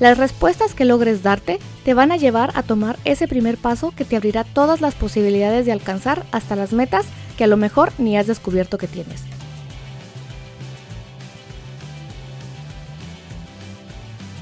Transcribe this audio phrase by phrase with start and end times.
[0.00, 4.04] Las respuestas que logres darte te van a llevar a tomar ese primer paso que
[4.04, 7.06] te abrirá todas las posibilidades de alcanzar hasta las metas
[7.36, 9.22] que a lo mejor ni has descubierto que tienes.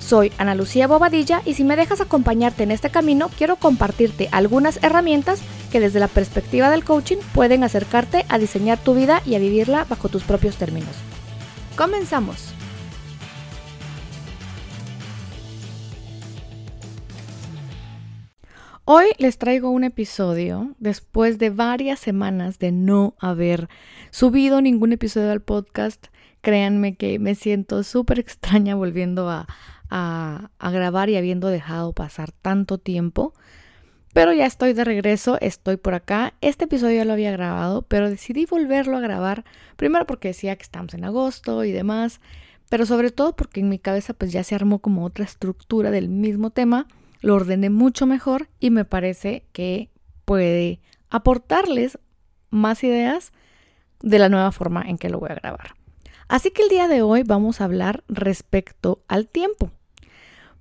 [0.07, 4.79] Soy Ana Lucía Bobadilla y si me dejas acompañarte en este camino, quiero compartirte algunas
[4.83, 5.41] herramientas
[5.73, 9.85] que desde la perspectiva del coaching pueden acercarte a diseñar tu vida y a vivirla
[9.89, 10.95] bajo tus propios términos.
[11.77, 12.56] Comenzamos.
[18.89, 23.69] Hoy les traigo un episodio después de varias semanas de no haber
[24.13, 26.07] subido ningún episodio al podcast.
[26.41, 29.49] Créanme que me siento súper extraña volviendo a,
[29.91, 33.35] a, grabar y habiendo dejado pasar tanto tiempo.
[34.13, 36.35] Pero ya estoy de regreso, estoy por acá.
[36.41, 39.45] Este episodio ya lo había grabado, pero decidí volverlo a grabar.
[39.75, 42.21] Primero porque decía que estamos en agosto y demás.
[42.71, 46.09] Pero sobre todo porque en mi cabeza pues ya se armó como otra estructura del
[46.09, 46.87] mismo tema
[47.27, 49.91] lo ordené mucho mejor y me parece que
[50.25, 51.99] puede aportarles
[52.51, 53.33] más ideas
[54.01, 55.75] de la nueva forma en que lo voy a grabar.
[56.29, 59.73] Así que el día de hoy vamos a hablar respecto al tiempo.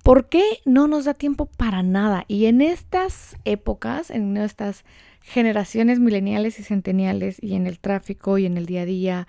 [0.02, 2.24] ¿Por qué no nos da tiempo para nada?
[2.26, 4.84] Y en estas épocas, en estas
[5.22, 9.28] generaciones mileniales y centeniales y en el tráfico y en el día a día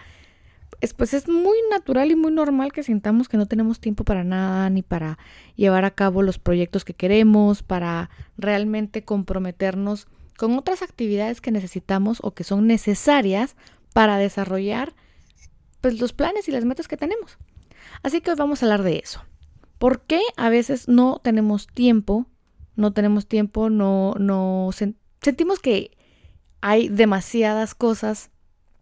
[0.81, 4.23] es, pues es muy natural y muy normal que sintamos que no tenemos tiempo para
[4.23, 5.17] nada, ni para
[5.55, 12.19] llevar a cabo los proyectos que queremos, para realmente comprometernos con otras actividades que necesitamos
[12.21, 13.55] o que son necesarias
[13.93, 14.93] para desarrollar
[15.81, 17.37] pues, los planes y las metas que tenemos.
[18.03, 19.23] Así que hoy vamos a hablar de eso.
[19.79, 22.27] ¿Por qué a veces no tenemos tiempo?
[22.75, 24.69] No tenemos tiempo, no, no
[25.21, 25.97] sentimos que
[26.61, 28.29] hay demasiadas cosas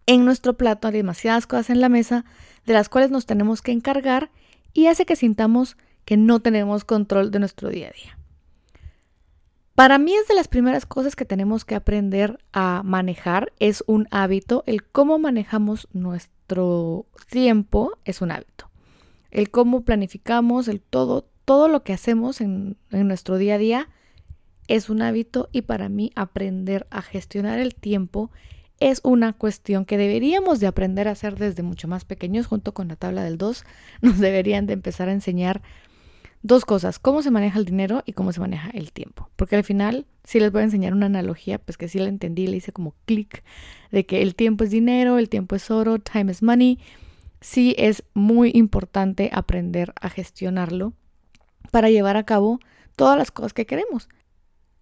[0.08, 2.26] en nuestro plato hay demasiadas cosas en la mesa
[2.66, 4.32] de las cuales nos tenemos que encargar
[4.74, 8.18] y hace que sintamos que no tenemos control de nuestro día a día.
[9.74, 14.08] Para mí es de las primeras cosas que tenemos que aprender a manejar, es un
[14.10, 18.70] hábito, el cómo manejamos nuestro tiempo es un hábito.
[19.32, 23.90] El cómo planificamos, el todo, todo lo que hacemos en, en nuestro día a día
[24.70, 28.32] es un hábito y para mí aprender a gestionar el tiempo
[28.80, 32.88] es una cuestión que deberíamos de aprender a hacer desde mucho más pequeños, junto con
[32.88, 33.63] la tabla del 2,
[34.02, 35.62] nos deberían de empezar a enseñar
[36.46, 39.30] dos cosas, cómo se maneja el dinero y cómo se maneja el tiempo.
[39.36, 42.46] Porque al final, si les voy a enseñar una analogía, pues que sí la entendí,
[42.46, 43.44] le hice como clic,
[43.91, 46.80] de que el tiempo es dinero, el tiempo es oro, time is money.
[47.42, 50.94] Sí es muy importante aprender a gestionarlo
[51.72, 52.59] para llevar a cabo
[52.96, 54.07] todas las cosas que queremos.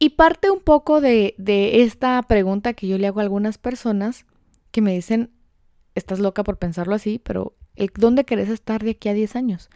[0.03, 1.33] Y parte un poco de,
[1.81, 4.25] esta pregunta que yo le hago a algunas personas
[4.71, 5.29] que me dicen,
[5.95, 7.55] estás loca por pensarlo así, pero
[7.95, 9.69] ¿dónde querés estar de aquí a 10 años?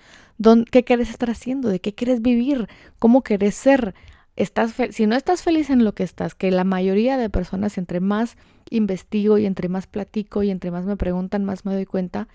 [0.69, 1.69] ¿Qué querés estar haciendo?
[1.69, 2.67] ¿De qué quieres vivir?
[2.99, 3.95] ¿Cómo querés ser?
[4.35, 8.01] Estás si no estás feliz en lo que estás, que la mayoría de personas entre
[8.01, 8.35] más
[8.69, 12.27] investigo y entre más platico y entre más me preguntan, más me doy cuenta,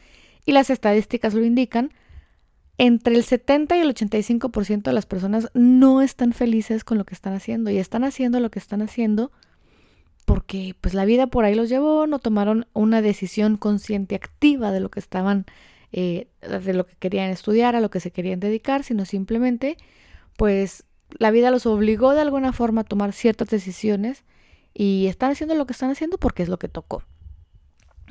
[0.47, 1.93] y las estadísticas lo indican,
[2.85, 7.15] entre el 70 y el 85% de las personas no están felices con lo que
[7.15, 9.31] están haciendo y están haciendo lo que están haciendo
[10.25, 14.81] porque pues la vida por ahí los llevó, no tomaron una decisión consciente activa de
[14.81, 15.47] lo que estaban,
[15.93, 19.77] eh, de lo que querían estudiar, a lo que se querían dedicar, sino simplemente
[20.37, 24.25] pues la vida los obligó de alguna forma a tomar ciertas decisiones
[24.75, 27.05] y están haciendo lo que están haciendo porque es lo que tocó.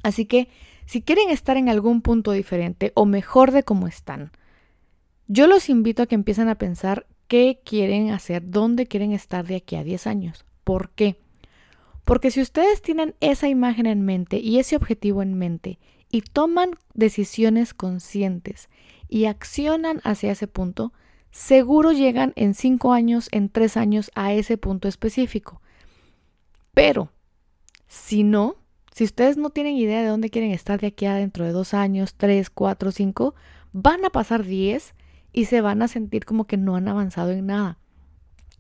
[0.02, 0.48] Así que
[0.86, 4.32] si quieren estar en algún punto diferente o mejor de cómo están,
[5.32, 9.56] yo los invito a que empiecen a pensar qué quieren hacer, dónde quieren estar de
[9.56, 10.46] aquí a 10 años.
[10.66, 11.22] ¿Por qué?
[12.04, 15.80] Porque si ustedes tienen esa imagen en mente y ese objetivo en mente
[16.12, 18.68] y toman decisiones conscientes
[19.08, 20.92] y accionan hacia ese punto,
[21.32, 25.62] seguro llegan en 5 años, en 3 años a ese punto específico.
[26.74, 27.10] Pero,
[27.88, 28.58] si no,
[28.94, 31.74] si ustedes no tienen idea de dónde quieren estar de aquí a dentro de 2
[31.74, 33.34] años, 3, 4, 5,
[33.72, 34.94] van a pasar 10
[35.34, 37.78] y se van a sentir como que no han avanzado en nada.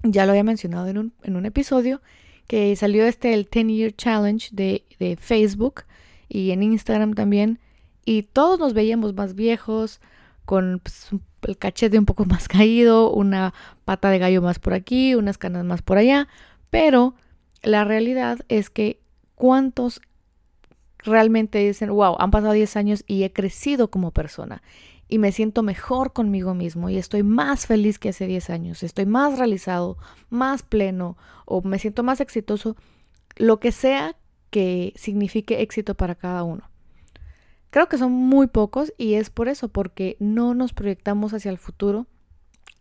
[0.04, 2.02] Ya lo había mencionado en un, en un episodio
[2.48, 5.84] que salió este el 10 Year Challenge de, de Facebook
[6.28, 7.60] y en Instagram también.
[8.04, 10.02] Y todos nos veíamos más viejos,
[10.46, 11.10] con pues,
[11.44, 13.54] el cachete un poco más caído, una
[13.86, 16.28] pata de gallo más por aquí, unas canas más por allá.
[16.70, 17.16] Pero
[17.62, 19.02] la realidad es que
[19.42, 20.02] ¿Cuántos
[21.00, 24.62] realmente dicen, wow, han pasado 10 años y he crecido como persona?
[25.12, 29.06] Y me siento mejor conmigo mismo y estoy más feliz que hace 10 años, estoy
[29.06, 29.98] más realizado,
[30.30, 32.78] más pleno o me siento más exitoso,
[33.36, 34.16] lo que sea
[34.52, 36.70] que signifique éxito para cada uno.
[37.72, 41.58] Creo que son muy pocos y es por eso, porque no nos proyectamos hacia el
[41.58, 42.08] futuro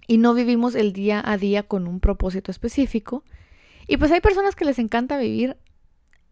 [0.07, 3.25] y no vivimos el día a día con un propósito específico.
[3.89, 5.57] Y pues hay personas que les encanta vivir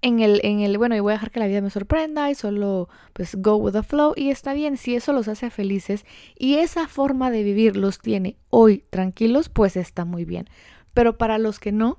[0.00, 2.34] en el, en el, bueno, y voy a dejar que la vida me sorprenda y
[2.34, 6.06] solo pues go with the flow y está bien, si eso los hace felices
[6.38, 10.48] y esa forma de vivir los tiene hoy tranquilos, pues está muy bien.
[10.94, 11.98] Pero para los que no,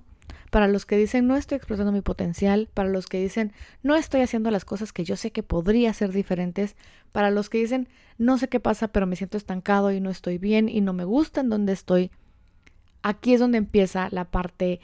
[0.49, 3.51] para los que dicen no estoy explotando mi potencial, para los que dicen
[3.83, 6.77] no estoy haciendo las cosas que yo sé que podría ser diferentes,
[7.11, 10.37] para los que dicen no sé qué pasa, pero me siento estancado y no estoy
[10.37, 12.11] bien y no me gusta en donde estoy,
[13.01, 14.79] aquí es donde empieza la parte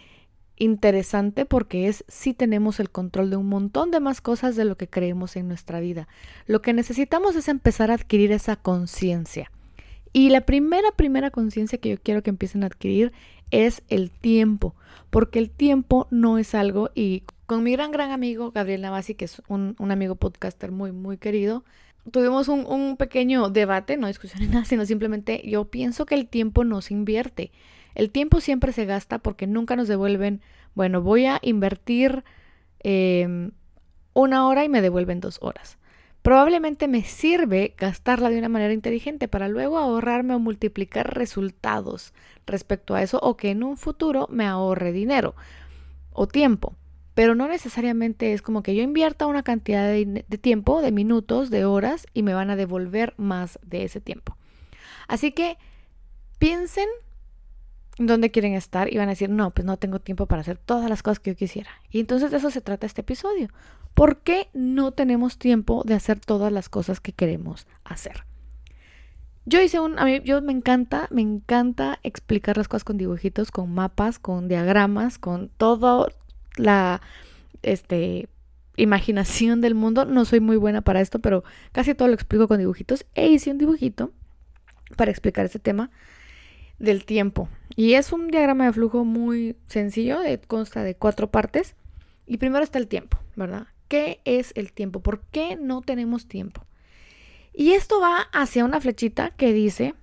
[0.58, 4.78] interesante porque es si tenemos el control de un montón de más cosas de lo
[4.78, 6.08] que creemos en nuestra vida.
[6.48, 9.52] Lo que necesitamos es empezar a adquirir esa conciencia.
[10.14, 13.12] Y la primera, primera conciencia que yo quiero que empiecen a adquirir
[13.52, 14.74] es el tiempo,
[15.10, 19.26] porque el tiempo no es algo, y con mi gran, gran amigo Gabriel Navasi, que
[19.26, 21.66] es un, amigo podcaster muy, muy querido,
[22.12, 26.28] tuvimos un, un pequeño debate, no discusión ni nada, sino simplemente yo pienso que el
[26.28, 27.52] tiempo no se invierte.
[27.96, 30.42] El tiempo siempre se gasta porque nunca nos devuelven,
[30.76, 32.26] bueno, voy a invertir
[32.80, 33.52] em,
[34.14, 35.78] una hora y me devuelven dos horas.
[36.22, 42.14] Probablemente me sirve gastarla de una manera inteligente para luego ahorrarme o multiplicar resultados
[42.46, 45.36] respecto a eso o que en un futuro me ahorre dinero
[46.12, 46.74] o tiempo.
[47.14, 51.50] Pero no necesariamente es como que yo invierta una cantidad de, de tiempo, de minutos,
[51.50, 54.36] de horas y me van a devolver más de ese tiempo.
[55.08, 55.58] Así que
[56.40, 56.88] piensen
[57.98, 60.90] dónde quieren estar y van a decir, no, pues no tengo tiempo para hacer todas
[60.90, 61.70] las cosas que yo quisiera.
[61.90, 63.50] Y entonces de eso se trata este episodio.
[63.94, 68.26] ¿Por qué no tenemos tiempo de hacer todas las cosas que queremos hacer?
[69.46, 73.52] Yo hice un, a mí, yo me encanta, me encanta explicar las cosas con dibujitos,
[73.52, 76.08] con mapas, con diagramas, con toda
[76.58, 77.02] la,
[77.62, 78.28] este,
[78.76, 80.06] imaginación del mundo.
[80.06, 83.06] No soy muy buena para esto, pero casi todo lo explico con dibujitos.
[83.16, 84.12] E hice un dibujito
[84.98, 85.90] para explicar este tema
[86.80, 87.50] del tiempo.
[87.76, 91.76] Y es un diagrama de flujo muy sencillo, consta de cuatro partes.
[92.26, 93.68] Y primero está el tiempo, ¿verdad?
[93.88, 95.02] ¿Qué es el tiempo?
[95.02, 96.66] ¿Por qué no tenemos tiempo?
[97.54, 99.96] Y esto va hacia una flechita que dice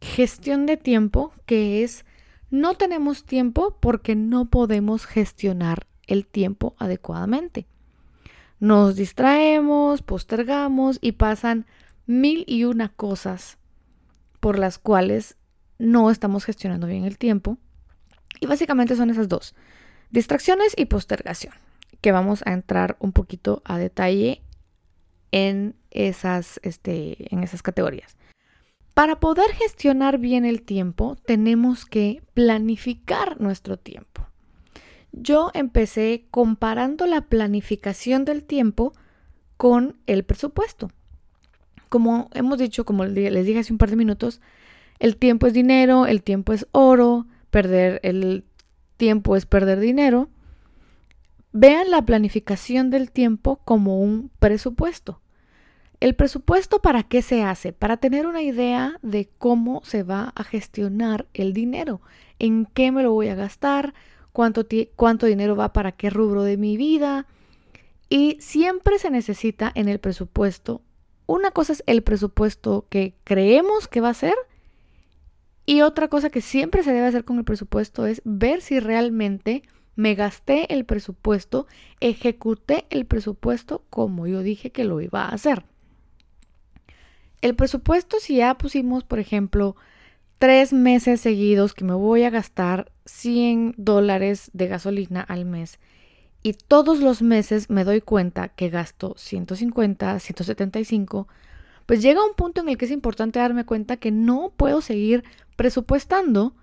[0.00, 2.04] gestión de tiempo, que es
[2.50, 7.66] no tenemos tiempo porque no podemos gestionar el tiempo adecuadamente.
[8.60, 11.66] Nos distraemos, postergamos y pasan
[12.06, 13.58] mil y una cosas
[14.40, 15.36] por las cuales
[15.78, 17.58] no estamos gestionando bien el tiempo.
[18.40, 19.54] Y básicamente son esas dos,
[20.10, 21.54] distracciones y postergación,
[22.00, 24.42] que vamos a entrar un poquito a detalle
[25.32, 28.16] en esas, este, en esas categorías.
[28.94, 34.26] Para poder gestionar bien el tiempo, tenemos que planificar nuestro tiempo.
[35.12, 38.92] Yo empecé comparando la planificación del tiempo
[39.56, 40.90] con el presupuesto.
[41.88, 44.40] Como hemos dicho, como les dije hace un par de minutos,
[44.98, 48.44] el tiempo es dinero, el tiempo es oro, perder el
[48.96, 50.28] tiempo es perder dinero.
[51.52, 55.20] Vean la planificación del tiempo como un presupuesto.
[56.00, 57.72] ¿El presupuesto para qué se hace?
[57.72, 62.02] Para tener una idea de cómo se va a gestionar el dinero,
[62.38, 63.94] en qué me lo voy a gastar,
[64.32, 64.64] cuánto,
[65.26, 67.26] dinero va para qué rubro de mi vida.
[68.10, 70.82] Y siempre se necesita en el presupuesto,
[71.26, 74.34] una cosa es el presupuesto que creemos que va a ser
[75.66, 79.62] y otra cosa que siempre se debe hacer con el presupuesto es ver si realmente
[79.96, 81.66] me gasté el presupuesto,
[82.00, 85.64] ejecuté el presupuesto como yo dije que lo iba a hacer.
[87.42, 89.76] El presupuesto, si ya pusimos, por ejemplo,
[90.38, 95.78] tres meses seguidos que me voy a gastar 100 dólares de gasolina al mes
[96.42, 101.26] y todos los meses me doy cuenta que gasto 150, 175,
[101.86, 105.24] pues llega un punto en el que es importante darme cuenta que no puedo seguir
[105.56, 106.54] presupuestando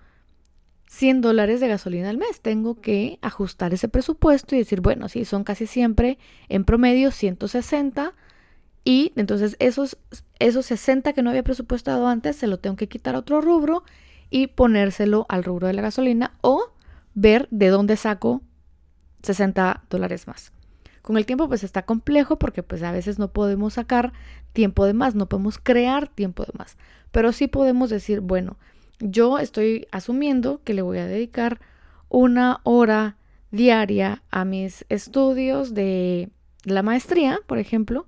[0.87, 2.41] 100 dólares de gasolina al mes.
[2.41, 8.13] Tengo que ajustar ese presupuesto y decir, bueno, sí, son casi siempre en promedio 160
[8.83, 9.97] y entonces esos,
[10.39, 13.83] esos 60 que no había presupuestado antes se lo tengo que quitar a otro rubro
[14.29, 16.73] y ponérselo al rubro de la gasolina o
[17.13, 18.41] ver de dónde saco
[19.23, 20.51] 60 dólares más.
[21.01, 24.13] Con el tiempo pues está complejo porque pues a veces no podemos sacar
[24.53, 26.77] tiempo de más, no podemos crear tiempo de más,
[27.11, 28.57] pero sí podemos decir, bueno,
[28.99, 31.59] yo estoy asumiendo que le voy a dedicar
[32.09, 33.17] una hora
[33.51, 36.29] diaria a mis estudios de
[36.63, 38.07] la maestría, por ejemplo,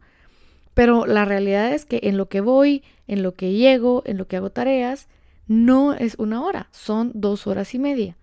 [0.74, 4.28] pero la realidad es que en lo que voy, en lo que llego, en lo
[4.28, 5.08] que hago tareas,
[5.48, 8.18] no es una hora, son dos horas y media.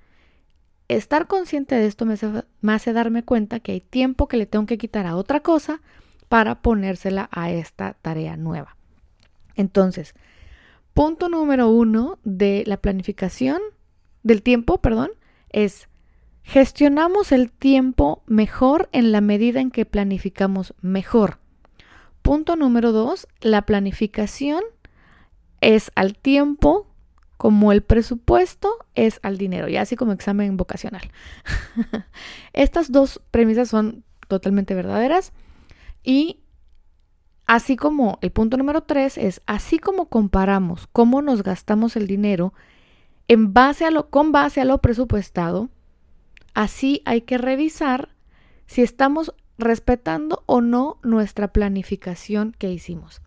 [0.88, 4.78] Estar consciente de esto me hace, darme cuenta que hay tiempo que le tengo que
[4.78, 5.80] quitar a otra cosa
[6.32, 8.78] para ponérsela a esta tarea nueva.
[9.54, 10.14] Entonces,
[10.94, 13.60] punto número uno de la planificación
[14.22, 15.10] del tiempo, perdón,
[15.50, 15.90] es
[16.42, 21.36] gestionamos el tiempo mejor en la medida en que planificamos mejor.
[22.22, 24.62] Punto número dos, la planificación
[25.60, 26.86] es al tiempo
[27.36, 31.10] como el presupuesto es al dinero, y así como examen vocacional.
[32.54, 35.34] Estas dos premisas son totalmente verdaderas
[36.02, 36.40] y
[37.46, 42.54] así como el punto número tres es así como comparamos cómo nos gastamos el dinero
[43.28, 45.70] en base a lo, con base a lo presupuestado,
[46.54, 48.10] así hay que revisar
[48.66, 53.22] si estamos respetando o no nuestra planificación que hicimos.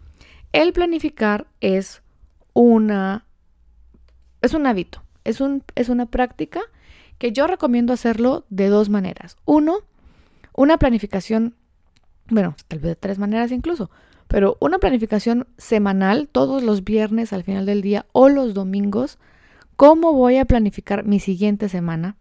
[0.52, 2.02] El planificar es
[2.54, 3.26] una
[4.46, 6.62] es un hábito, es, un, es una práctica
[7.18, 9.38] que yo recomiendo hacerlo de dos maneras.
[9.46, 9.80] Uno,
[10.54, 11.56] una planificación,
[12.30, 13.90] bueno, tal vez de tres maneras incluso,
[14.28, 19.18] pero una planificación semanal todos los viernes al final del día o los domingos,
[19.76, 22.18] cómo voy a planificar mi siguiente semana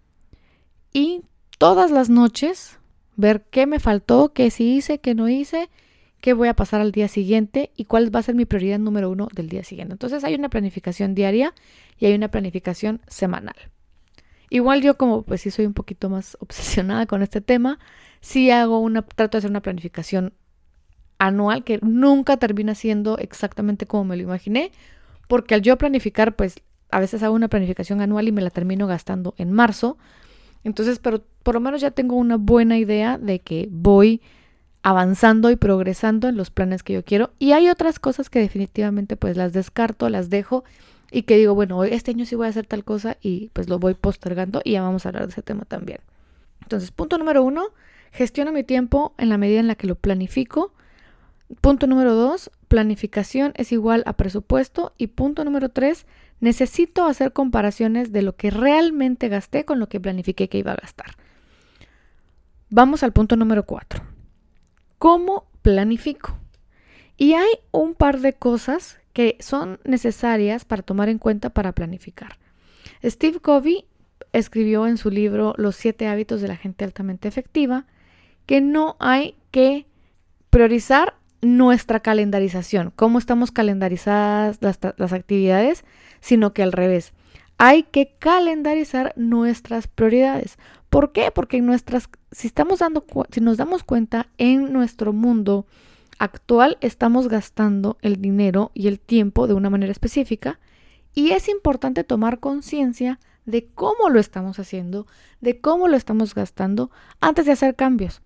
[0.93, 1.23] y
[1.59, 2.79] todas las noches
[3.17, 5.71] ver qué me faltó, qué sí hice, qué no hice,
[6.21, 9.11] qué voy a pasar al día siguiente y cuál va a ser mi prioridad número
[9.11, 9.93] uno del día siguiente.
[9.93, 11.55] Entonces hay una planificación diaria
[11.99, 13.57] y hay una planificación semanal.
[14.51, 17.79] Igual yo como pues sí soy un poquito más obsesionada con este tema,
[18.25, 20.33] sí hago una, trato de hacer una planificación
[21.19, 24.73] anual que nunca termina siendo exactamente como me lo imaginé,
[25.29, 26.57] porque al yo planificar pues
[26.91, 29.99] a veces hago una planificación anual y me la termino gastando en marzo.
[30.65, 34.23] Entonces, pero por lo menos ya tengo una buena idea de que voy
[34.83, 37.33] avanzando y progresando en los planes que yo quiero.
[37.39, 40.65] Y hay otras cosas que definitivamente pues las descarto, las dejo
[41.11, 43.79] y que digo, bueno, este año sí voy a hacer tal cosa y pues lo
[43.79, 45.99] voy postergando y ya vamos a hablar de ese tema también.
[46.63, 47.67] Entonces, punto número uno,
[48.15, 50.73] gestiono mi tiempo en la medida en la que lo planifico.
[51.61, 54.95] Punto número dos, planificación es igual a presupuesto.
[54.97, 56.07] Y punto número tres,
[56.41, 60.77] necesito hacer comparaciones de lo que realmente gasté con lo que planifiqué que iba a
[60.77, 61.17] gastar.
[62.71, 64.03] Vamos al punto número cuatro.
[64.99, 66.39] ¿Cómo planifico?
[67.17, 72.39] Y hay un par de cosas que son necesarias para tomar en cuenta para planificar.
[73.05, 73.87] Steve Covey
[74.33, 77.87] escribió en su libro Los siete hábitos de la gente altamente efectiva
[78.47, 79.87] que no hay que
[80.51, 85.85] priorizar nuestra calendarización, cómo estamos calendarizadas las, actividades,
[86.21, 87.13] sino que al revés.
[87.57, 90.59] Hay que calendarizar nuestras prioridades.
[90.91, 91.31] ¿Por qué?
[91.31, 95.67] Porque nuestras, si estamos dando, si nos damos cuenta en nuestro mundo
[96.19, 100.61] actual estamos gastando el dinero y el tiempo de una manera específica
[101.15, 105.07] y es importante tomar conciencia de cómo lo estamos haciendo,
[105.41, 108.23] de cómo lo estamos gastando antes de hacer cambios.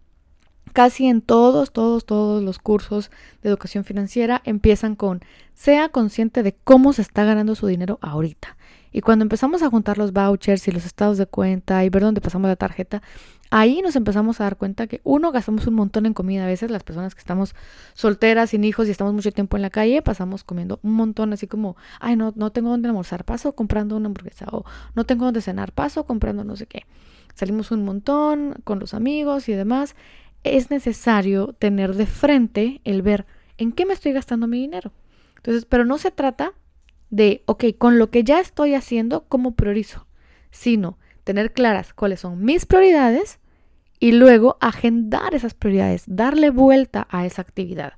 [0.73, 3.11] Casi en todos, todos, todos los cursos
[3.43, 5.21] de educación financiera empiezan con
[5.55, 8.57] sea consciente de cómo se está ganando su dinero ahorita.
[8.93, 12.21] Y cuando empezamos a juntar los vouchers y los estados de cuenta y ver dónde
[12.21, 13.03] pasamos la tarjeta,
[13.51, 16.45] ahí nos empezamos a dar cuenta que uno, gastamos un montón en comida.
[16.45, 17.55] A veces las personas que estamos
[17.95, 21.47] solteras, sin hijos y estamos mucho tiempo en la calle, pasamos comiendo un montón, así
[21.47, 25.43] como, ay, no, no tengo dónde almorzar, paso comprando una hamburguesa o no tengo dónde
[25.43, 26.87] cenar, paso comprando no sé qué.
[27.35, 29.95] Salimos un montón con los amigos y demás.
[30.45, 33.27] Es necesario tener de frente el ver
[33.57, 34.93] en qué me estoy gastando mi dinero.
[35.37, 36.53] Entonces, pero no se trata
[37.11, 40.07] de, ok, con lo que ya estoy haciendo, ¿cómo priorizo?
[40.51, 43.39] Sino tener claras cuáles son mis prioridades
[44.01, 47.95] y luego agendar esas prioridades, darle vuelta a esa actividad.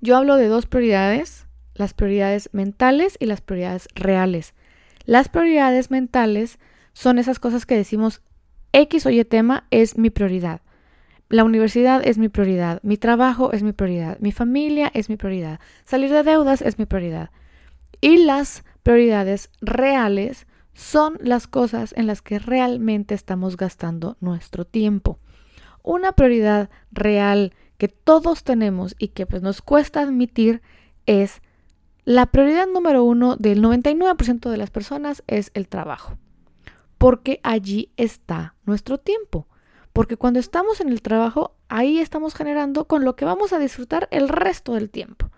[0.00, 4.54] Yo hablo de dos prioridades, las prioridades mentales y las prioridades reales.
[5.04, 6.58] Las prioridades mentales
[6.92, 8.22] son esas cosas que decimos
[8.72, 10.60] X o Y tema es mi prioridad.
[11.28, 15.58] La universidad es mi prioridad, mi trabajo es mi prioridad, mi familia es mi prioridad,
[15.84, 17.30] salir de deudas es mi prioridad.
[18.00, 25.18] Y las prioridades reales son las cosas en las que realmente estamos gastando nuestro tiempo.
[25.82, 30.62] Una prioridad real que todos tenemos y que pues, nos cuesta admitir
[31.06, 31.42] es
[32.04, 36.18] la prioridad número uno del 99% de las personas es el trabajo,
[36.98, 39.48] porque allí está nuestro tiempo.
[39.96, 44.08] Porque cuando estamos en el trabajo, ahí estamos generando con lo que vamos a disfrutar
[44.10, 45.30] el resto del tiempo.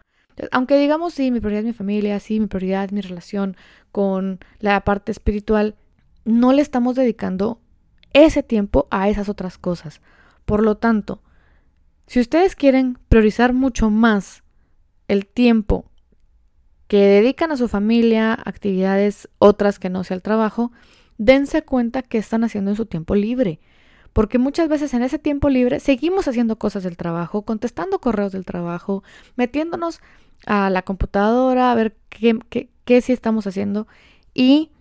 [0.50, 3.56] Aunque digamos, sí, mi prioridad es mi familia, sí, mi prioridad es mi relación
[3.92, 5.76] con la parte espiritual,
[6.24, 7.60] no le estamos dedicando
[8.12, 10.00] ese tiempo a esas otras cosas.
[10.44, 11.22] Por lo tanto,
[12.08, 14.42] si ustedes quieren priorizar mucho más
[15.06, 15.84] el tiempo
[16.88, 20.72] que dedican a su familia, actividades otras que no sea el trabajo,
[21.16, 23.60] dense cuenta que están haciendo en su tiempo libre.
[24.18, 28.44] Porque muchas veces en ese tiempo libre seguimos haciendo cosas del trabajo, contestando correos del
[28.44, 29.04] trabajo,
[29.36, 30.00] metiéndonos
[30.44, 33.86] a la computadora a ver qué, qué, qué sí estamos haciendo.
[34.34, 34.72] Y,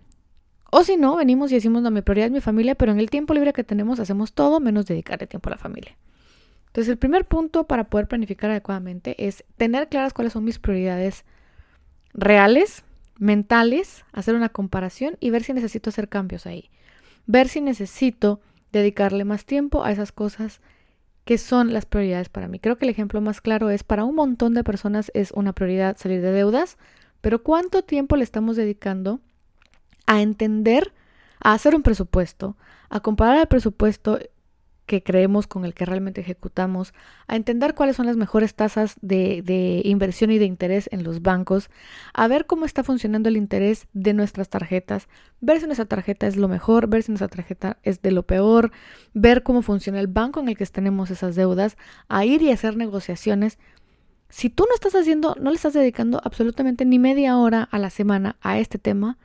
[0.72, 3.10] o si no, venimos y decimos, no, mi prioridad es mi familia, pero en el
[3.10, 5.96] tiempo libre que tenemos hacemos todo menos dedicarle tiempo a la familia.
[6.66, 11.24] Entonces, el primer punto para poder planificar adecuadamente es tener claras cuáles son mis prioridades
[12.12, 12.82] reales,
[13.18, 16.70] mentales, hacer una comparación y ver si necesito hacer cambios ahí.
[17.26, 18.40] Ver si necesito
[18.72, 20.60] dedicarle más tiempo a esas cosas
[21.24, 22.58] que son las prioridades para mí.
[22.58, 25.96] Creo que el ejemplo más claro es para un montón de personas es una prioridad
[25.98, 26.78] salir de deudas,
[27.20, 29.20] pero ¿cuánto tiempo le estamos dedicando
[30.06, 30.94] a entender,
[31.40, 32.56] a hacer un presupuesto,
[32.88, 34.18] a comparar el presupuesto
[34.88, 36.92] que creemos con el que realmente ejecutamos,
[37.28, 41.70] a entender cuáles son las mejores tasas de, inversión y de interés en los bancos,
[42.12, 45.06] a ver cómo está funcionando el interés de nuestras tarjetas,
[45.40, 48.72] ver si nuestra tarjeta es lo mejor, ver si nuestra tarjeta es de lo peor,
[49.14, 51.76] ver cómo funciona el banco en el que tenemos esas deudas,
[52.08, 53.58] a ir y hacer negociaciones.
[54.30, 57.90] Si tú no estás haciendo, no le estás dedicando absolutamente ni media hora a la
[57.90, 59.18] semana a este tema,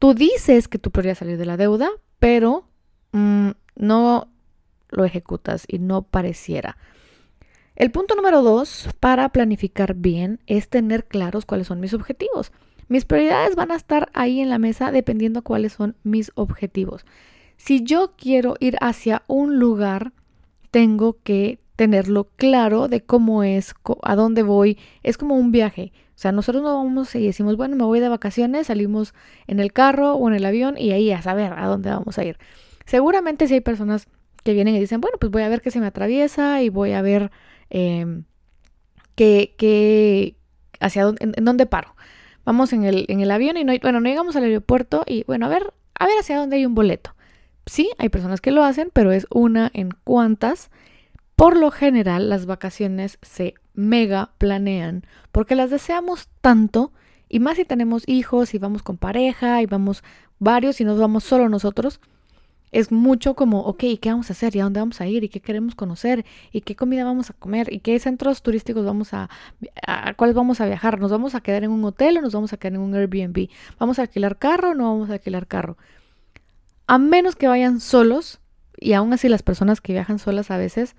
[0.00, 1.88] tú dices que tú podrías salir de la deuda,
[2.18, 2.68] pero
[3.12, 4.28] mm, no
[4.90, 6.76] lo ejecutas y no pareciera.
[7.76, 12.50] El punto número dos para planificar bien es tener claros cuáles son mis objetivos.
[12.88, 17.04] Mis prioridades van a estar ahí en la mesa dependiendo cuáles son mis objetivos.
[17.56, 20.12] Si yo quiero ir hacia un lugar,
[20.70, 24.78] tengo que tenerlo claro de cómo es, a dónde voy.
[25.02, 25.92] Es como un viaje.
[26.16, 29.14] O sea, nosotros no vamos y decimos, bueno, me voy de vacaciones, salimos
[29.46, 32.24] en el carro o en el avión y ahí a saber a dónde vamos a
[32.24, 32.38] ir.
[32.86, 34.08] Seguramente si hay personas
[34.48, 36.92] que vienen y dicen, bueno, pues voy a ver qué se me atraviesa y voy
[36.92, 37.30] a ver
[37.68, 38.22] eh,
[39.14, 40.36] qué,
[40.80, 41.94] hacia dónde, en, dónde paro.
[42.46, 45.44] Vamos en el, en el avión y no, bueno, no llegamos al aeropuerto y bueno,
[45.44, 47.14] a ver, a ver hacia dónde hay un boleto.
[47.66, 50.70] Sí, hay personas que lo hacen, pero es una en cuantas.
[51.36, 56.90] Por lo general, las vacaciones se mega planean porque las deseamos tanto
[57.28, 60.02] y más si tenemos hijos y vamos con pareja y vamos
[60.38, 62.00] varios y nos vamos solo nosotros,
[62.72, 64.54] es mucho como, ok, ¿qué vamos a hacer?
[64.56, 65.24] ¿Y a dónde vamos a ir?
[65.24, 66.24] ¿Y qué queremos conocer?
[66.52, 67.72] ¿Y qué comida vamos a comer?
[67.72, 69.30] ¿Y qué centros turísticos vamos a,
[69.86, 71.00] a vamos a viajar?
[71.00, 73.48] ¿Nos vamos a quedar en un hotel o nos vamos a quedar en un Airbnb?
[73.78, 75.76] ¿Vamos a alquilar carro o no vamos a alquilar carro?
[76.86, 78.40] A menos que vayan solos,
[78.78, 80.96] y aún así las personas que viajan solas a veces,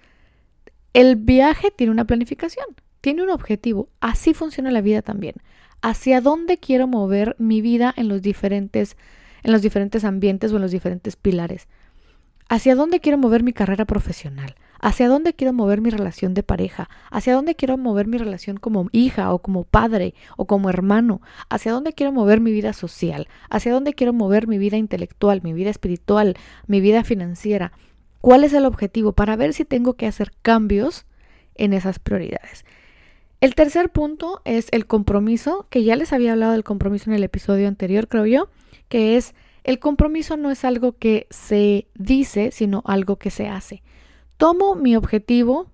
[0.93, 2.65] el viaje tiene una planificación,
[3.01, 3.89] tiene un objetivo.
[3.99, 5.35] Así funciona la vida también.
[5.81, 8.97] ¿Hacia dónde quiero mover mi vida en los diferentes
[9.43, 11.67] en los diferentes ambientes o en los diferentes pilares.
[12.51, 14.55] ¿Hacia dónde quiero mover mi carrera profesional?
[14.81, 16.89] ¿Hacia dónde quiero mover mi relación de pareja?
[17.11, 21.21] ¿Hacia dónde quiero mover mi relación como hija o como padre o como hermano?
[21.49, 23.27] ¿Hacia dónde quiero mover mi vida social?
[23.49, 27.71] ¿Hacia dónde quiero mover mi vida intelectual, mi vida espiritual, mi vida financiera?
[28.19, 29.13] ¿Cuál es el objetivo?
[29.13, 31.05] Para ver si tengo que hacer cambios
[31.55, 32.65] en esas prioridades.
[33.41, 37.23] El tercer punto es el compromiso, que ya les había hablado del compromiso en el
[37.23, 38.49] episodio anterior, creo yo
[38.89, 43.83] que es el compromiso no es algo que se dice, sino algo que se hace.
[44.37, 45.69] Tomo mi objetivo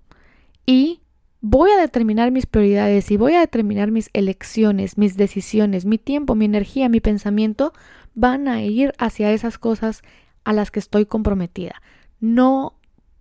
[0.66, 1.00] y
[1.40, 6.34] voy a determinar mis prioridades y voy a determinar mis elecciones, mis decisiones, mi tiempo,
[6.34, 7.72] mi energía, mi pensamiento
[8.14, 10.02] van a ir hacia esas cosas
[10.44, 11.80] a las que estoy comprometida.
[12.20, 12.75] No,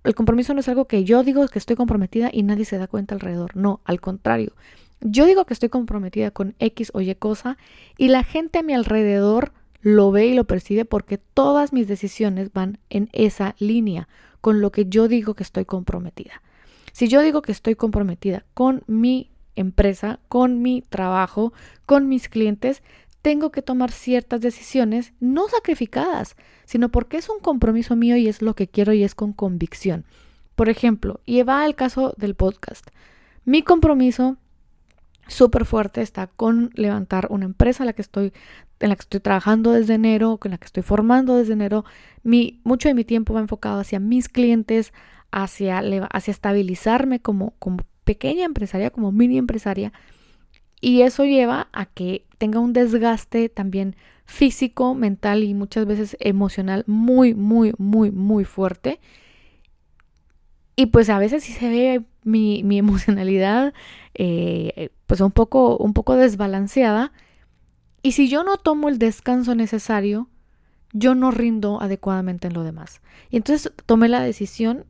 [0.05, 2.87] el compromiso no es algo que yo digo que estoy comprometida y nadie se da
[2.87, 3.55] cuenta alrededor.
[3.55, 4.53] No, al contrario.
[5.01, 7.57] Yo digo que estoy comprometida con X o Y cosa
[7.97, 12.53] y la gente a mi alrededor lo ve y lo percibe porque todas mis decisiones
[12.53, 14.07] van en esa línea
[14.41, 16.41] con lo que yo digo que estoy comprometida.
[16.91, 21.53] Si yo digo que estoy comprometida con mi empresa, con mi trabajo,
[21.85, 22.83] con mis clientes,
[23.25, 26.35] tengo que tomar ciertas decisiones no sacrificadas,
[26.65, 30.05] sino porque es un compromiso mío y es lo que quiero y es con convicción.
[30.53, 32.85] Por ejemplo, y va al caso del podcast.
[33.43, 34.37] Mi compromiso
[35.27, 38.31] súper fuerte está con levantar una empresa en la que estoy
[38.79, 41.83] en la que estoy trabajando desde enero, con la que estoy formando desde enero.
[42.21, 44.93] Mi, mucho de mi tiempo va enfocado hacia mis clientes,
[45.31, 49.93] hacia, hacia estabilizarme como, como pequeña empresaria, como mini empresaria.
[50.79, 53.95] Y eso lleva a que tenga un desgaste también
[54.25, 58.99] físico, mental y muchas veces emocional muy, muy, muy, muy fuerte.
[60.75, 63.73] Y pues a veces sí se ve mi, mi emocionalidad
[64.13, 67.11] eh, pues un poco, un poco desbalanceada.
[68.01, 70.29] Y si yo no tomo el descanso necesario,
[70.93, 73.01] yo no rindo adecuadamente en lo demás.
[73.29, 74.85] Y entonces tomé la decisión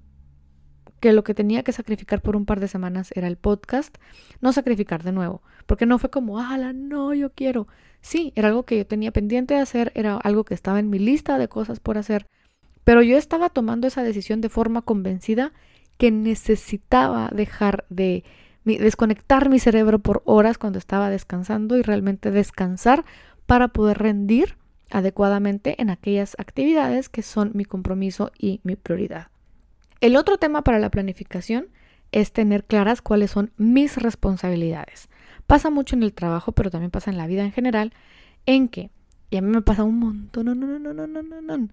[1.05, 3.95] que lo que tenía que sacrificar por un par de semanas era el podcast,
[4.41, 7.67] no sacrificar de nuevo, porque no fue como, ala, no, yo quiero.
[8.01, 10.97] Sí, era algo que yo tenía pendiente de hacer, era algo que estaba en mi
[10.97, 12.25] lista de cosas por hacer,
[12.83, 15.53] pero yo estaba tomando esa decisión de forma convencida
[15.99, 18.23] que necesitaba dejar de
[18.63, 23.05] desconectar mi cerebro por horas cuando estaba descansando y realmente descansar
[23.45, 24.57] para poder rendir
[24.89, 29.27] adecuadamente en aquellas actividades que son mi compromiso y mi prioridad.
[30.05, 31.69] El otro tema para la planificación
[32.11, 35.09] es tener claras cuáles son mis responsabilidades.
[35.47, 37.91] Pasa mucho en el trabajo, pero también pasa en la vida en general,
[38.45, 38.91] en que,
[39.31, 41.69] y a mí me pasa un montón, no, no, no, no, no, no, no,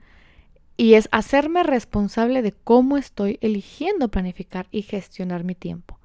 [0.79, 6.01] y es hacerme responsable de cómo estoy eligiendo planificar y gestionar mi tiempo.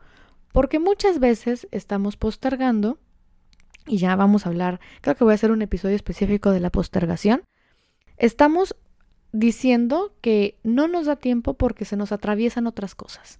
[0.51, 2.97] Porque muchas veces estamos postergando,
[3.85, 6.71] y ya vamos a hablar, creo que voy a hacer un episodio específico de la
[6.71, 7.43] postergación,
[8.17, 8.75] estamos
[9.39, 13.39] diciendo que no nos da tiempo porque se nos atraviesan otras cosas.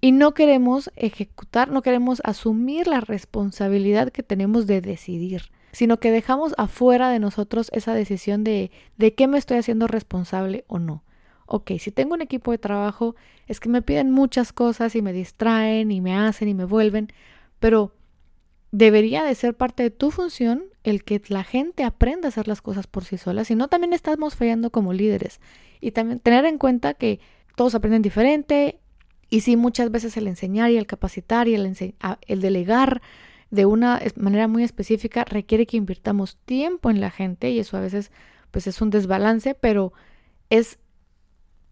[0.00, 6.10] Y no queremos ejecutar, no queremos asumir la responsabilidad que tenemos de decidir, sino que
[6.10, 11.02] dejamos afuera de nosotros esa decisión de de qué me estoy haciendo responsable o no.
[11.46, 15.12] Ok, si tengo un equipo de trabajo, es que me piden muchas cosas y me
[15.12, 17.12] distraen y me hacen y me vuelven,
[17.60, 17.92] pero
[18.72, 22.62] debería de ser parte de tu función el que la gente aprenda a hacer las
[22.62, 25.40] cosas por sí sola, si no también estamos fallando como líderes.
[25.80, 27.18] Y también tener en cuenta que
[27.56, 28.78] todos aprenden diferente
[29.28, 31.76] y sí muchas veces el enseñar y el capacitar y el,
[32.28, 33.02] el delegar
[33.50, 37.80] de una manera muy específica requiere que invirtamos tiempo en la gente y eso a
[37.80, 38.12] veces
[38.52, 39.92] pues es un desbalance, pero
[40.50, 40.78] es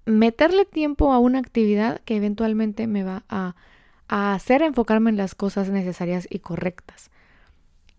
[0.06, 3.54] meterle tiempo a una actividad que eventualmente me va a
[4.08, 7.12] hacer enfocarme en las cosas necesarias y correctas.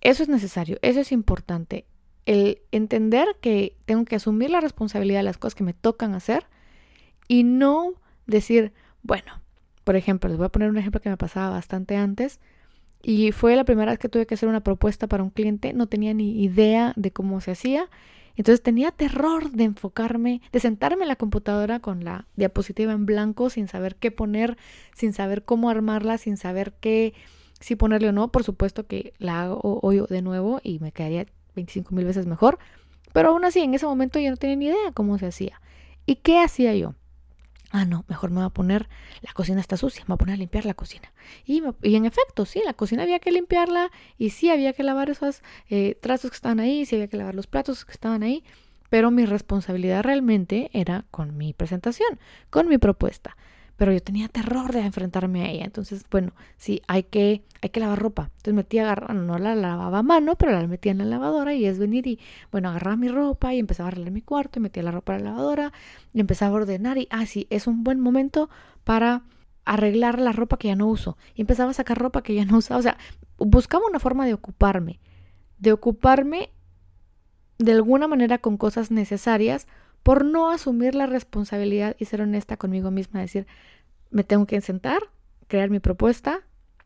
[0.05, 1.87] Eso es necesario, eso es importante.
[2.27, 6.45] El entender que tengo que asumir la responsabilidad de las cosas que me tocan hacer
[7.27, 7.95] y no
[8.27, 9.41] decir, bueno,
[9.83, 12.39] por ejemplo, les voy a poner un ejemplo que me pasaba bastante antes
[13.01, 15.87] y fue la primera vez que tuve que hacer una propuesta para un cliente, no
[15.87, 17.89] tenía ni idea de cómo se hacía.
[18.35, 23.49] Entonces tenía terror de enfocarme, de sentarme en la computadora con la diapositiva en blanco
[23.49, 24.55] sin saber qué poner,
[24.95, 27.15] sin saber cómo armarla, sin saber qué
[27.65, 31.25] si ponerle o no, por supuesto que la hago hoy de nuevo y me quedaría
[31.55, 32.59] 25 mil veces mejor.
[33.11, 35.59] Pero aún así, en ese momento yo no tenía ni idea cómo se hacía.
[36.05, 36.93] ¿Y qué hacía yo?
[37.71, 38.87] Ah, no, mejor me voy a poner,
[39.23, 41.11] la cocina está sucia, me voy a poner a limpiar la cocina.
[41.43, 45.41] Y, en efecto, sí, la cocina había que limpiarla y sí había que lavar esos
[45.67, 48.43] eh, trazos que estaban ahí, sí había que lavar los platos que estaban ahí,
[48.91, 52.19] pero mi responsabilidad realmente era con mi presentación,
[52.51, 53.35] con mi propuesta
[53.77, 55.65] pero yo tenía terror de enfrentarme a ella.
[55.65, 58.29] Entonces, bueno, sí, hay que, hay que lavar ropa.
[58.37, 61.53] Entonces metí a agarrar, no la lavaba a mano, pero la metía en la lavadora
[61.53, 62.19] y es venir y,
[62.51, 65.25] bueno, agarraba mi ropa y empezaba a arreglar mi cuarto y metía la ropa en
[65.25, 65.73] la lavadora
[66.13, 68.49] y empezaba a ordenar y, ah, sí, es un buen momento
[68.83, 69.23] para
[69.65, 71.17] arreglar la ropa que ya no uso.
[71.33, 72.79] Y empezaba a sacar ropa que ya no usaba.
[72.79, 72.97] O sea,
[73.37, 74.99] buscaba una forma de ocuparme,
[75.57, 76.51] de ocuparme
[77.57, 79.67] de alguna manera con cosas necesarias
[80.05, 83.47] por no asumir la responsabilidad y ser honesta conmigo misma, decir,
[84.11, 85.01] me tengo que sentar,
[85.47, 86.41] crear mi propuesta,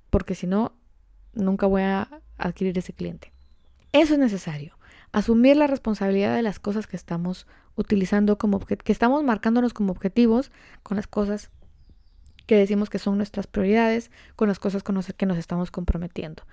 [0.10, 0.71] porque si no,
[1.34, 3.34] nunca voy a adquirir ese cliente.
[3.91, 4.77] Eso es necesario,
[5.12, 10.49] asumir la responsabilidad de las cosas que estamos utilizando como que estamos marcándonos como objetivos
[10.82, 11.51] con las cosas
[12.45, 16.43] que decimos que son nuestras prioridades, con las cosas con las que nos estamos comprometiendo.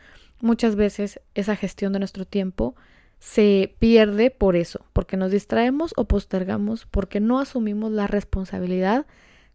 [0.41, 2.75] Muchas veces esa gestión de nuestro tiempo
[3.19, 9.07] se pierde por eso, porque nos distraemos o postergamos, porque no asumimos la responsabilidad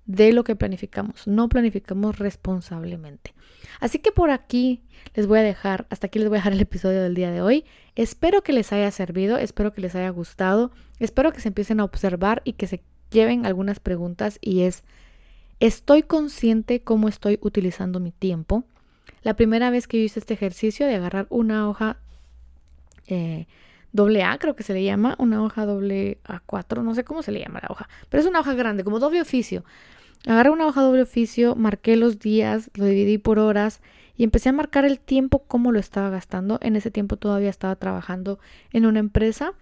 [0.06, 3.34] de lo que planificamos, no planificamos responsablemente.
[3.80, 4.82] Así que por aquí
[5.14, 7.42] les voy a dejar, hasta aquí les voy a dejar el episodio del día de
[7.42, 7.66] hoy.
[7.96, 11.84] Espero que les haya servido, espero que les haya gustado, espero que se empiecen a
[11.84, 14.84] observar y que se lleven algunas preguntas y es,
[15.60, 18.64] ¿estoy consciente cómo estoy utilizando mi tiempo?
[19.22, 22.01] La primera vez que yo hice este ejercicio de agarrar una hoja
[23.08, 23.48] eh,
[23.92, 27.32] doble A, creo que se le llama, una hoja doble A4, no sé cómo se
[27.32, 29.64] le llama la hoja, pero es una hoja grande, como doble oficio.
[30.28, 33.82] Agarré una hoja doble oficio, marqué los días, lo dividí por horas
[34.16, 36.60] y empecé a marcar el tiempo, cómo lo estaba gastando.
[36.62, 38.38] En ese tiempo todavía estaba trabajando
[38.72, 39.54] en una empresa.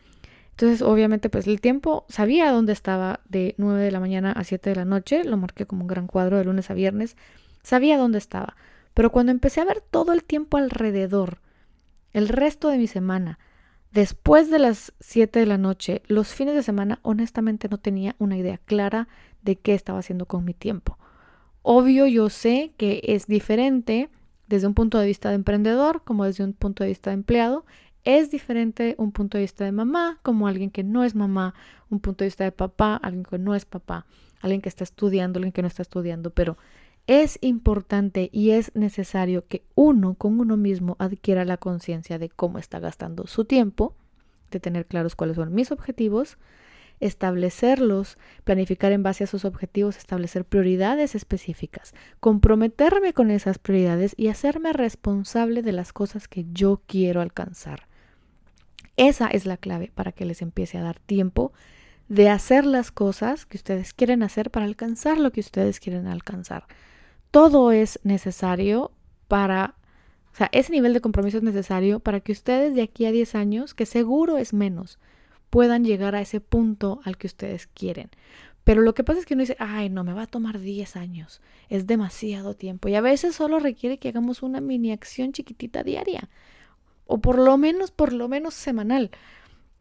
[0.51, 4.71] Entonces, obviamente, pues el tiempo sabía dónde estaba de 9 de la mañana a 7
[4.71, 5.23] de la noche.
[5.23, 7.15] Lo marqué como un gran cuadro de lunes a viernes.
[7.63, 8.57] Sabía dónde estaba.
[8.93, 11.37] Pero cuando empecé a ver todo el tiempo alrededor,
[12.13, 13.39] el resto de mi semana,
[13.91, 18.37] después de las 7 de la noche, los fines de semana, honestamente no tenía una
[18.37, 19.07] idea clara
[19.41, 20.97] de qué estaba haciendo con mi tiempo.
[21.61, 24.09] Obvio, yo sé que es diferente
[24.47, 27.65] desde un punto de vista de emprendedor como desde un punto de vista de empleado.
[28.05, 31.53] es diferente un punto de vista de mamá como alguien que no es mamá,
[31.89, 34.05] un punto de vista de papá, alguien que no es papá,
[34.41, 36.57] alguien que está estudiando, alguien que no está estudiando, pero
[37.09, 42.59] es importante y es necesario que uno con uno mismo adquiera la conciencia de cómo
[42.59, 43.95] está gastando su tiempo,
[44.51, 46.37] de tener claros cuáles son mis objetivos,
[46.99, 54.27] establecerlos, planificar en base a sus objetivos, establecer prioridades específicas, comprometerme con esas prioridades y
[54.27, 57.87] hacerme responsable de las cosas que yo quiero alcanzar.
[58.97, 61.53] Esa es la clave para que les empiece a dar tiempo
[62.07, 66.67] de hacer las cosas que ustedes quieren hacer para alcanzar lo que ustedes quieren alcanzar.
[67.31, 68.91] Todo es necesario
[69.27, 69.75] para,
[70.33, 73.35] o sea, ese nivel de compromiso es necesario para que ustedes de aquí a 10
[73.35, 74.97] años, que seguro es menos,
[75.49, 78.09] puedan llegar a ese punto al que ustedes quieren.
[78.63, 80.95] Pero lo que pasa es que uno dice, ay, no, me va a tomar 10
[80.95, 82.87] años, es demasiado tiempo.
[82.87, 86.29] Y a veces solo requiere que hagamos una mini acción chiquitita diaria,
[87.05, 89.11] o por lo menos, por lo menos semanal.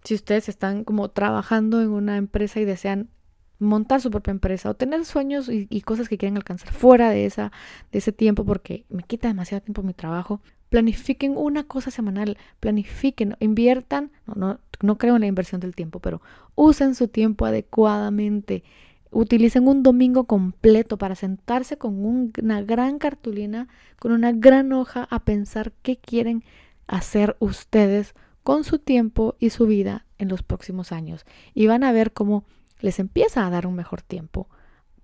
[0.04, 3.10] Si ustedes están como trabajando en una empresa y desean
[3.58, 7.52] montar su propia empresa o tener sueños y, cosas que quieren alcanzar fuera de, esa,
[7.92, 13.36] de ese tiempo porque me quita demasiado tiempo mi trabajo, planifiquen una cosa semanal, planifiquen,
[13.40, 16.22] inviertan, no, no, no creo en la inversión del tiempo, pero
[16.54, 18.62] usen su tiempo adecuadamente.
[19.10, 23.68] Utilicen un domingo completo para sentarse con una gran cartulina,
[23.98, 26.44] con una gran hoja a pensar qué quieren
[26.86, 31.24] hacer ustedes con su tiempo y su vida en los próximos años.
[31.54, 32.44] Y van a ver cómo
[32.80, 34.48] les empieza a dar un mejor tiempo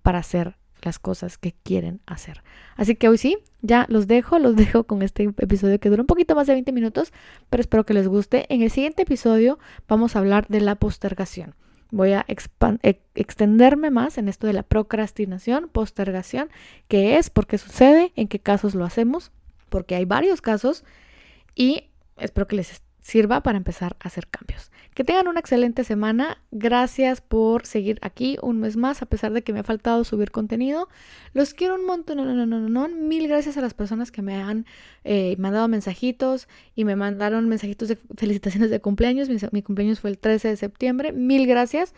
[0.01, 2.43] para hacer las cosas que quieren hacer.
[2.75, 6.07] Así que hoy sí, ya los dejo, los dejo con este episodio que dura un
[6.07, 7.11] poquito más de 20 minutos,
[7.49, 8.45] pero espero que les guste.
[8.53, 11.55] En el siguiente episodio vamos a hablar de la postergación.
[11.91, 16.49] Voy a e, extenderme más en esto de la procrastinación, postergación,
[16.87, 19.31] qué es, por qué sucede, en qué casos lo hacemos,
[19.69, 20.83] porque hay varios casos
[21.53, 22.71] y espero que les
[23.05, 24.71] sirva para empezar a hacer cambios.
[24.95, 26.41] Que tengan una excelente semana.
[26.49, 30.31] Gracias por seguir aquí un mes más, a pesar de que me ha faltado subir
[30.31, 30.89] contenido.
[31.31, 32.17] Los quiero un montón.
[32.17, 32.87] No, no, no, no.
[32.89, 34.65] Mil gracias a las personas que me han
[35.03, 39.29] eh, mandado mensajitos y me mandaron mensajitos de felicitaciones de cumpleaños.
[39.51, 41.11] Mi cumpleaños fue el 13 de septiembre.
[41.11, 41.93] Mil gracias.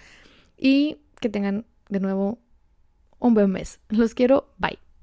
[0.58, 2.38] Y que tengan de nuevo
[3.20, 3.80] un buen mes.
[3.88, 4.54] Los quiero.
[4.58, 4.87] Bye.